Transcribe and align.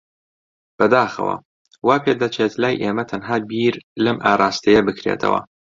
بەداخەوە، 0.77 1.35
وا 1.87 1.95
پێدەچێت 2.05 2.53
لای 2.61 2.79
ئێمە 2.83 3.03
تەنها 3.11 3.35
بیر 3.49 3.75
لەم 4.05 4.17
ئاراستەیە 4.25 4.81
بکرێتەوە. 4.87 5.39